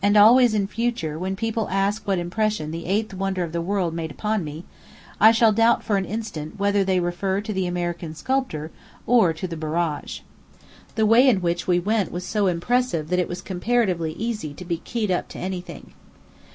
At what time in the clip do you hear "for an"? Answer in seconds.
5.84-6.06